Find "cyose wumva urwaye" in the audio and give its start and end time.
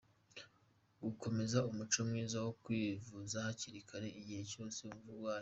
4.51-5.39